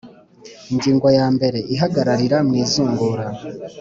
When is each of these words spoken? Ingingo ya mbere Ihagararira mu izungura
Ingingo 0.71 1.07
ya 1.17 1.27
mbere 1.35 1.59
Ihagararira 1.73 2.37
mu 2.47 2.53
izungura 2.63 3.25